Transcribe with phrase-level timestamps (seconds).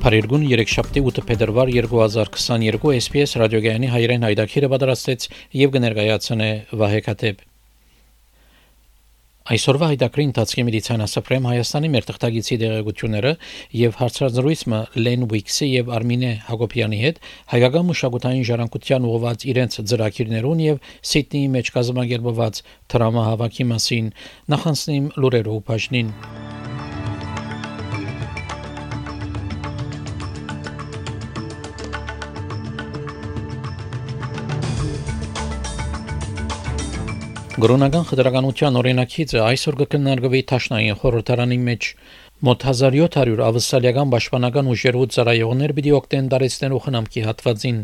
[0.00, 5.26] Փարիգուն 3-շաբթի 8 փետրվար 2022 SPS ռադիոգայանի հայրեն հայդակիրը պատրաստեց
[5.60, 6.46] եւ կներկայացնե
[6.80, 7.42] Վահե Քաթեփ։
[9.50, 13.32] Այսօրվա հայդակրի ընթացքի մեդիցինասապրեմ Հայաստանի մեր թղթագիտի դերակցությունները
[13.80, 17.20] եւ հարցազրույցը Լեն Ուիքսի եւ Արմինե Հակոբյանի հետ
[17.52, 22.62] հայկական մշակութային ժառանգության ուղղված իրենց ծրագիրներուն եւ Սիդնեի մեջ կազմակերպված
[22.94, 24.10] դրամահավաքի մասին
[24.54, 26.14] նախանցնիմ լուրերով բաժնին։
[37.60, 41.88] Գրոնական խտրականության օրինակիցը այսօր կքննարկվի Թաշնային խորհրդարանի մեջ
[42.48, 47.82] մոտ 1700 ավստրալիական պաշտպանական ուժերու ծառայողներ պիտի օգտեն դարեցնելու խնամքի հատվածին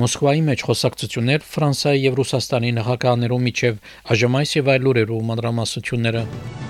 [0.00, 3.80] Մոսկվայի մեջ խոսակցություններ Ֆրանսիայի եւ Ռուսաստանի նախագահներու միջև
[4.10, 6.69] ԱԺՄ-ի եւ այլ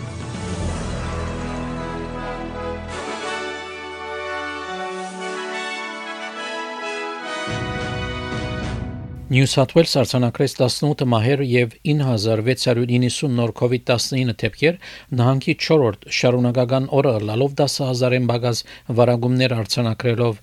[9.30, 14.78] New South Wales արցանակրեց 18 մահեր եւ 9690 նոր COVID-19 դեպքեր
[15.20, 18.62] նահանգի 4-րդ շարունակական օրը լալով 10000-ին բագազ
[19.00, 20.40] վարագումներ արցանակրելով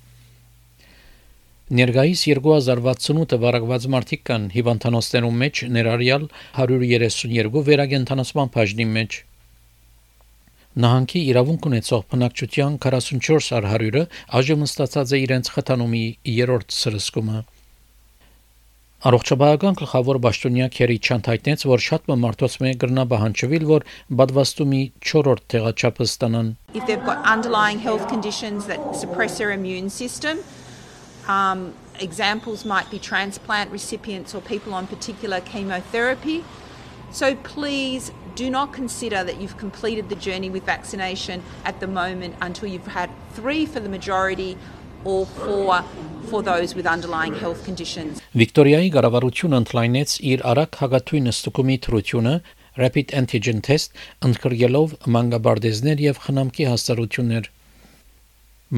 [1.79, 6.29] Ներգայիս 2068 վարակված մարդիկ կան հիվանդանոցներում մեջ ներառյալ
[6.63, 9.19] 132 վերագենտանացման բաժնի մեջ
[10.87, 14.07] Նահանգի իրավունք ունեցող բնակչության 44 100-ը
[14.39, 17.45] այժմ ստացած է իրենց խթանումի 3-րդ սրսկումը
[19.02, 23.86] Առողջապահական գլխավոր պաշտոնյա Քերի Չանթայտնեց, որ շատ մարդոց մեկ գրնա բահանջվել, որ
[24.20, 30.38] բադվաստումի 4-րդ տեղաչափը ստանան։ If they've got underlying health conditions that suppress their immune system,
[31.26, 36.44] um, examples might be transplant recipients or people on particular chemotherapy.
[37.10, 42.36] So please do not consider that you've completed the journey with vaccination at the moment
[42.40, 44.56] until you've had three for the majority
[45.04, 45.84] or for
[46.28, 48.20] for those with underlying health conditions.
[48.37, 52.33] Վիկտորիայի կառավարությունը ընդլայնեց իր արագ հագաթույն ստուգումի թրությունը
[52.81, 53.95] rapid antigen test
[54.27, 57.47] ընդգրկելով մանգաբարդեզներ եւ խնամքի հաստատություններ։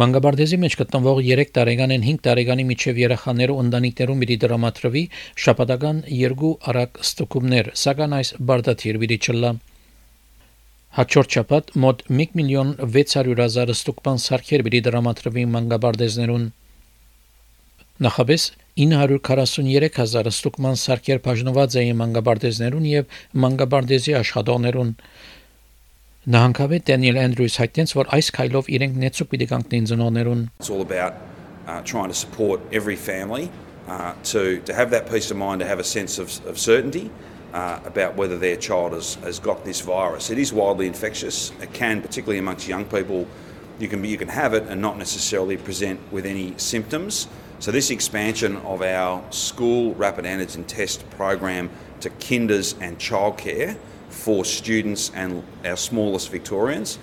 [0.02, 5.04] Մանգաբարդեզի մեջ գտնվող 3 տարեկանեն 5 տարեկանի միջև երեխաները ու ընտանիքներում մի դրամատրվի
[5.46, 9.52] շաբաթական երկու արագ ստուգումներ, սակայն այս բարդաթիր վիրի չլա։
[11.00, 16.48] Հաջորդ շաբաթ մոտ 1 միլիոն 600 հազար ստուգման սարքեր բերի դրամատրվի մանգաբարդեզներուն։
[18.05, 18.47] Նախաբես
[18.83, 24.91] 943 հազար ստուգման սարքեր բաժնված էին մանգաբարդեզներուն եւ մանգաբարդեզի աշխատողներուն։
[26.35, 31.15] Նահանգավետ Դենիել Անդրյուս հայտնեց, որ այս քայլով իրենք նեցուկ պիտի կանգնեն ծնողներուն։ It's all about
[31.69, 33.51] uh, trying to support every family
[33.87, 37.11] uh, to to have that peace of mind to have a sense of, of certainty
[37.55, 40.31] uh, about whether their child has, has got this virus.
[40.31, 41.53] It is wildly infectious.
[41.63, 43.29] It can, particularly amongst young people,
[43.79, 47.29] you can, be, you can have it and not necessarily present with any symptoms.
[47.60, 53.78] So, this expansion of our school rapid antigen test program to kinders and childcare
[54.10, 56.98] for students and our smallest Victorians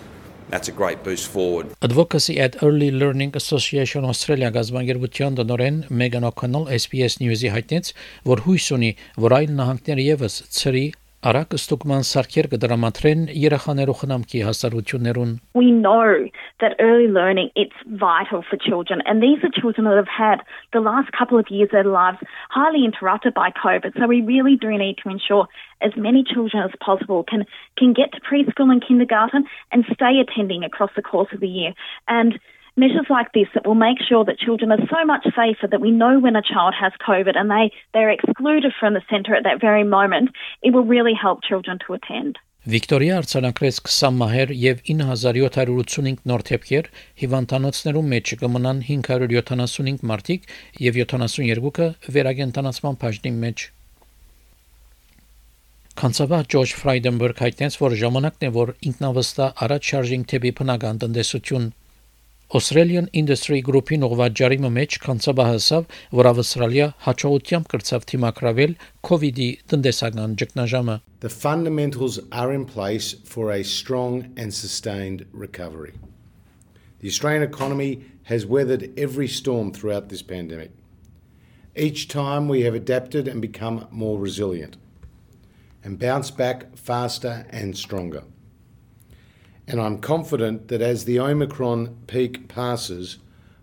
[0.48, 1.74] that's a great boost forward.
[1.82, 7.90] Advocacy at Early Learning Association Australia գազբանգերության տնօրեն Megan O'Connell SBS News-ի հայտնեց,
[8.30, 8.92] որ հույս ունի,
[9.26, 10.86] որ այլ նահանգներ եւս ծրի
[11.21, 16.29] արագ ստուգման սարքեր կդրամատրեն երեխաներու խնամքի հասարություններուն We know
[16.63, 20.41] that early learning it's vital for children and these are children that have had
[20.73, 22.17] the last couple of years of their lives
[22.49, 25.45] highly interrupted by COVID so we really do need to ensure
[25.81, 27.45] as many children as possible can
[27.77, 31.75] can get to preschool and kindergarten and stay attending across the course of the year
[32.07, 32.41] and
[32.76, 35.90] measures like this that will make sure that children are so much safer that we
[35.90, 39.60] know when a child has COVID and they, they're excluded from the centre at that
[39.60, 40.30] very moment,
[40.62, 42.38] it will really help children to attend.
[42.66, 46.88] Վիկտորիա արցանակրեց 20 մահեր եւ 9785 նոր թեփքեր,
[47.22, 50.50] հիվանդանոցներում մեջ կմնան 575 մարդիկ
[50.82, 53.66] եւ 72-ը վերագենտանացման բաժնի մեջ։
[56.02, 61.70] Կանցավա Ջորջ Ֆրայդենբերգ հայտնեց, որ ժամանակն է, որ ինքնավստահ առաջ շարժինգ թեպի բնական տնտեսություն
[62.51, 65.85] Australian Industry Group-ին ուղղված ջարիմը մեջ կանցաբա հասավ,
[66.19, 68.73] որ Ավստրալիա հաջողությամբ կրծավ թիմակրավել
[69.07, 75.93] COVID-ի տնտեսական ճգնաժամը։ The fundamentals are in place for a strong and sustained recovery.
[76.99, 80.71] The Australian economy has weathered every storm throughout this pandemic.
[81.73, 84.75] Each time we have adapted and become more resilient
[85.85, 88.23] and bounced back faster and stronger.
[89.68, 93.18] And I'm confident that as the Omicron peak passes,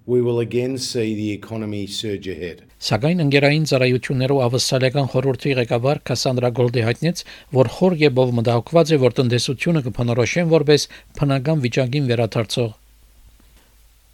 [0.06, 2.58] we will again see the economy surge ahead.
[2.84, 7.24] Սակայն ընկերային ծառայություններով ավսալական խորհրդի ղեկավար Կասանդրա Գոլդի հայտնեց,
[7.56, 10.88] որ խոր եբով մտահոգված է, որ տնտեսությունը կփնորոշեն որպես
[11.20, 12.72] փնական վիճակին վերադարձող։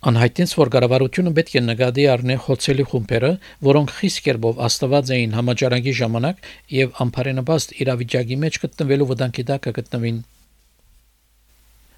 [0.10, 3.32] Անհայտեց, որ կառավարությունը պետք է նկատի առնի խոցելի խումբերը,
[3.68, 10.22] որոնք խիստ կերպով աստված էին համաճարակի ժամանակ եւ ամբարենաբաստ իրավիճակի մեջ գտնվելու վտանգի տակ կգտնվին։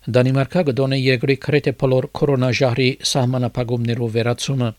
[0.01, 4.69] Դանիմարկա գտոնե երկրի քրեթե բոլոր կորոնաժահրի սահմանափակումներով վերացումը։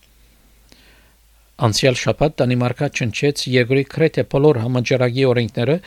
[1.63, 5.77] Անցյալ շաբաթ Դանիմարկա ճնչեց երկրի քրեթե բոլոր համաճարակի օրենքները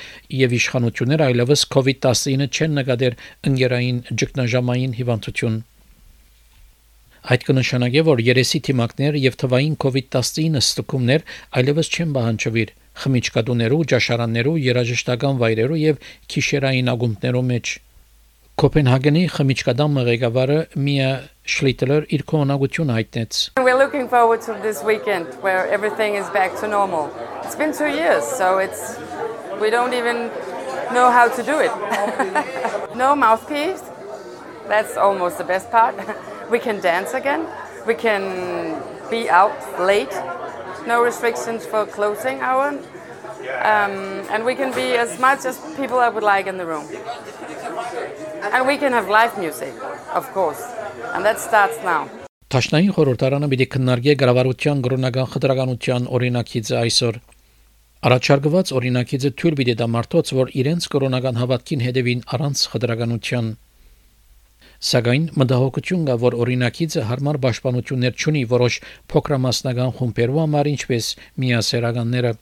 [0.40, 3.18] եւ իշխանությունները այլևս COVID-19 չեն նկատեր
[3.52, 5.58] ընկերային ճգնաժամային հիվանդություն։
[7.26, 11.26] Այդ կնշանակի, որ երեսի թիմակներ եւ թվային COVID-19 ստուգումներ
[11.60, 12.72] այլևս չեն բանջվիր
[13.04, 16.00] խմիչքադուներու, ճաշարաններու, երաժշտական վայրերու եւ
[16.32, 17.80] քիշերային ակումբներու մեջ։
[18.61, 21.05] Կոպենհագենի խմիչքադամ ղեկավարը Միա
[21.49, 26.67] Շլիտլեր իր կողմնակությունը հայտնեց։ We're looking forward to this weekend where everything is back to
[26.67, 27.09] normal.
[27.41, 28.99] It's been 2 years, so it's
[29.59, 30.29] we don't even
[30.93, 31.73] know how to do it.
[32.95, 33.81] no mouthpiece.
[34.67, 35.95] That's almost the best part.
[36.51, 37.47] we can dance again.
[37.87, 38.77] We can
[39.09, 40.13] be out late.
[40.85, 42.77] No restrictions for closing hour.
[43.73, 46.85] Um, and we can be as much as people I would like in the room.
[48.52, 49.74] And we can have live music,
[50.14, 50.62] of course.
[51.14, 52.02] And that starts now.
[52.46, 57.18] Տաշնային խորհրդարանը պիտի քննարկի գրավարության գրոնական խտրականության օրինակիցը այսօր։
[58.06, 63.50] Առաջարկված օրինակիցը թույլ պիտի դա մարդոց, որ իրենց կրոնական հավատքին հետևին առանց խտրականության։
[64.86, 71.12] Սակայն մտահոգություն կա, որ օրինակիցը հարմար պաշտպանություններ չունի որոշ փոքրամասնական խումբերու համար, ինչպես
[71.42, 72.32] միասերականները։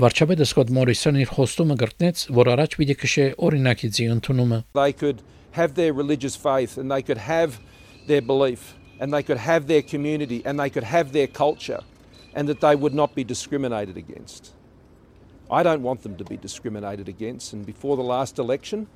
[0.00, 5.22] Վարչապետը Սկոտ Մորիսոնը իր խոստումը գրտնեց, որ առաջ պիտի քշե օրինակիցի ընդունումը։ They could
[5.56, 7.56] have their religious faith and they could have
[8.06, 11.80] their belief and they could have their community and they could have their culture
[12.34, 14.52] and that they would not be discriminated against.
[15.50, 18.88] I don't want them to be discriminated against and before the last election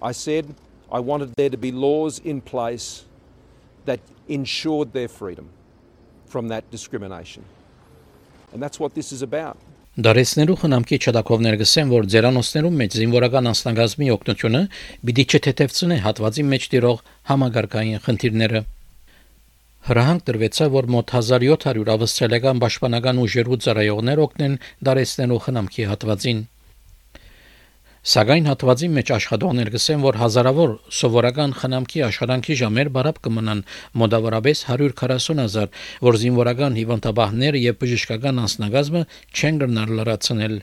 [0.00, 0.54] I said
[0.90, 3.04] I wanted there to be laws in place
[3.84, 5.50] that ensured their freedom
[6.24, 7.44] from that discrimination.
[8.54, 9.58] And that's what this is about.
[9.99, 14.61] Դարեցներու խնամքի չդակովներ գսեն, որ ձերանոցներում մեջ զինվորական անձնագազմի օգնությունը
[15.09, 17.01] պիտի չթեթևցնի հատվածի մեջ տիրող
[17.31, 18.61] համագարկային խնդիրները։
[19.89, 24.55] Հրահանգ տրվեցա, որ մոտ 1700 ավստրալիական պաշտպանական ուժերու ծառայողներ օգնեն
[24.87, 26.41] դարեցներու խնամքի հատվածին։
[27.99, 33.63] Սակայն հատվածի մեջ աշխատողներ գսեն, որ հազարավոր սովորական խնամքի աշխատանքի ժամեր բարապ կմնան
[33.99, 35.73] մոտավորապես 140.000,
[36.07, 39.01] որ զինվորական հիվանդաբահներ եւ բժշկական անձնագազմը
[39.35, 40.55] չեն գնալ լրացնել։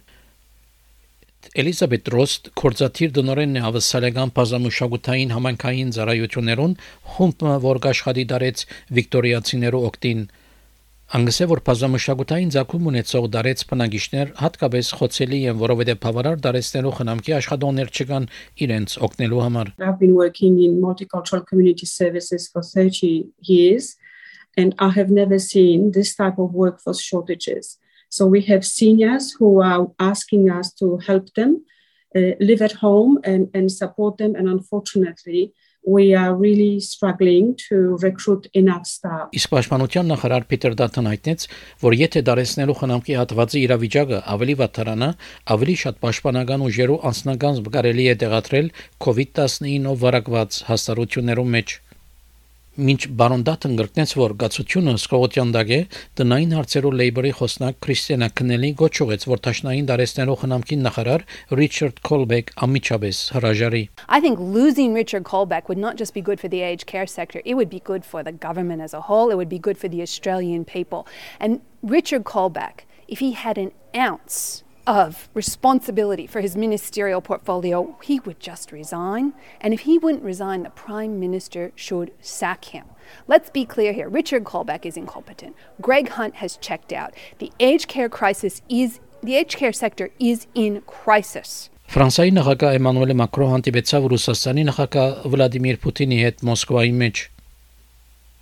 [1.61, 6.75] Էլիզաբետ Ռոստ կորզաթիր դնորենն է ավսալական բազմամշակութային համանքային ծառայություններուն
[7.17, 8.65] խումբը, որ աշխատի դարեց
[8.97, 10.27] վիկտորիացիներու օկտին
[11.17, 17.93] Անգսե որ բազմամշակութային ցակում ունեցող դարեց բնագիշներ հատկապես խոցելի են, որովհետև բավարար դարեցնելու խնամքի աշխատողներ
[17.97, 18.27] չկան
[18.67, 23.97] իրենց օգնելու համար։ I've been working in multicultural community services for 30 years
[24.59, 27.79] and I have never seen this type of workforce shortages.
[28.11, 31.65] So we have seniors who are asking us to help them
[32.15, 35.55] uh, live at home and, and support them and unfortunately
[35.87, 39.31] we are really struggling to recruit enough staff.
[39.39, 41.47] Իսկ պաշտպանության նախարար Պիտեր Դաթն հայտնեց,
[41.87, 45.11] որ եթե դարեցնելու խնամքի հատվածի իրավիճակը ավելի վատարանա,
[45.55, 48.71] ավելի շատ պաշտպանական ուժերու անձնական կարելի է տեղադրել
[49.07, 51.79] COVID-19-ով վարակված հաստարություններում մեջ։
[52.77, 55.77] Մինչ բարոն Դաթն գրկնեց, որ գացությունը Սկողոտյան դագե
[56.21, 61.25] տնային հարցերով Լեյբորի խոսնակ Քրիստիանա Քնելի գոչուեց, որ տաշնային դարեցնելով խնամքին նախարար
[61.57, 66.53] Ռիչարդ Քոլբեկ ամիջապես հրաժարի։ I think losing Richard Colbeck would not just be good for
[66.53, 69.41] the aged care sector, it would be good for the government as a whole, it
[69.41, 71.09] would be good for the Australian people.
[71.41, 78.20] And Richard Colbeck, if he had an ounce of responsibility for his ministerial portfolio, he
[78.20, 79.34] would just resign.
[79.60, 82.86] And if he wouldn't resign, the Prime Minister should sack him.
[83.28, 85.56] Let's be clear here Richard Colbeck is incompetent.
[85.82, 87.14] Greg Hunt has checked out.
[87.40, 91.70] The aged care crisis is, the aged care sector is in crisis.
[91.92, 97.24] Ֆրանսիայի նախագահ Էմանուել Մակրոն հանդիպեցավ Ռուսաստանի նախագահ Վլադիմիր Պուտինի հետ Մոսկվայի մեջ։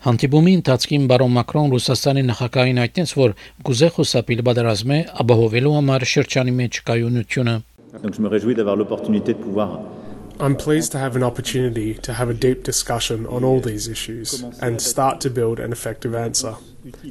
[0.04, 3.30] Հանդիպումի ընթացքում բարոն Մակրոն Ռուսաստանի նախագահին հայտնեց, որ
[3.64, 7.54] գուզե խուսափիլ բادرազմե ապահովելու համար շրջանի մեջ կայունությունը։
[8.02, 9.80] Donc je me réjouis d'avoir l'opportunité de pouvoir
[10.40, 14.44] I'm pleased to have an opportunity to have a deep discussion on all these issues
[14.60, 16.56] and start to build an effective answer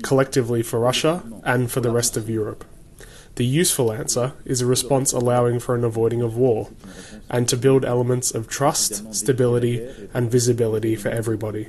[0.03, 2.63] collectively for Russia and for the rest of Europe.
[3.35, 6.69] The useful answer is a response allowing for an avoiding of war
[7.31, 9.81] and to build elements of trust, stability,
[10.13, 11.65] and visibility for everybody.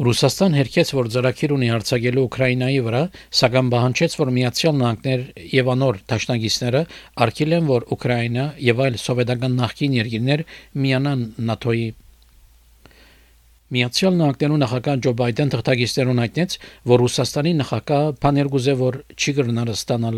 [0.00, 3.00] Ռուսաստան հերքեց, որ ծրագիր ունի արձակելու Ուկրաինայի վրա,
[3.36, 5.24] սակայն բանջեց, որ Միացյալ Նահանգներ
[5.60, 6.80] եւ անոր դաշնակիցները
[7.26, 10.44] արգել են, որ Ուկրաինա եւ այլ սովետական նախկին երկիրներ
[10.86, 11.84] միանան ՆԱՏՕ-ի
[13.70, 16.54] Միացյալ Նահանգներու նախագահ Ջո Բայդեն թղթակիցներուն հայտնեց,
[16.90, 20.16] որ Ռուսաստանի նախագահ Փաներգուզե որ չի կրնար ստանալ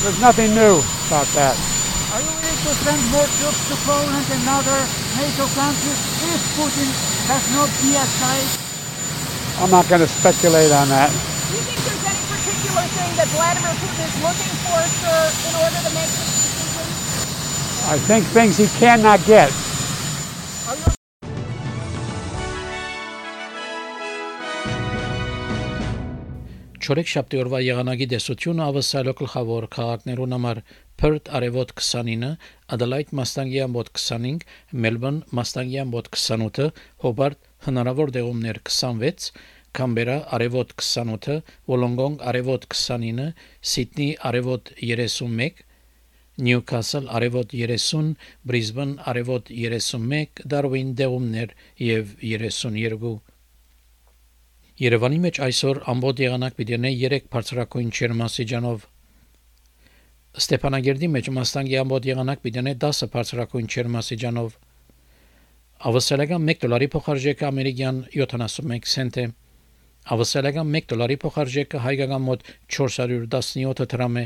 [0.00, 0.78] There's nothing new
[1.10, 1.56] about that.
[2.14, 4.80] Are you willing to send more troops to Poland and other
[5.18, 6.88] NATO countries if Putin
[7.28, 8.52] does not de-escalate?
[9.60, 11.10] I'm not going to speculate on that.
[11.10, 15.54] Do you think there's any particular thing that Vladimir Putin is looking for, sir, in
[15.60, 17.10] order to make this decision?
[17.90, 19.50] I think things he cannot get.
[26.78, 30.60] Չորեքշաբթի օրվա եղանակի դեսությունը ավսալո գլխավոր քաղաքներուն համար
[31.02, 32.30] Perth արևոտ 29,
[32.76, 34.44] Adelaide մաստանգյան մոտ 25,
[34.86, 36.68] Melbourne մաստանգյան մոտ 28,
[37.06, 39.32] Hobart հնարավոր դեղումներ 26,
[39.74, 43.34] Canberra արևոտ 28, Wollongong արևոտ 29,
[43.74, 45.66] Sydney արևոտ 31,
[46.39, 53.13] Newcastle արևոտ 30, Brisbane արևոտ 31, Darwin դեղումներ եւ 32
[54.75, 58.81] Երևանի մեջ այսօր ամբողջ եղանակ պիտի ունենա 3 բարձրակույն չերմասիջանով
[60.41, 64.57] Ստեփանագերդի մեջ մաստանգի ամբողջ եղանակ պիտի ունենա 10 բարձրակույն չերմասիջանով
[65.91, 69.25] Ավսալական 1 դոլարի փոխարժեքը ամերիկյան 71 سنت է
[70.15, 72.43] Ավսալական 1 դոլարի փոխարժեքը հայկական մոտ
[72.79, 74.25] 417 դրամ է